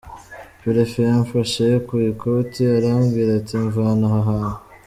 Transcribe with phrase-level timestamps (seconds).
[0.61, 4.57] Perefe yamfashe ku ikoti arambwira ati mvana aha hantu.